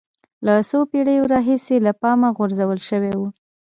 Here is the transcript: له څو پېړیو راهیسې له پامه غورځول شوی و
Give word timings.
له 0.45 0.53
څو 0.69 0.79
پېړیو 0.91 1.29
راهیسې 1.33 1.75
له 1.85 1.91
پامه 2.01 2.29
غورځول 2.37 2.79
شوی 2.89 3.13
و 3.17 3.21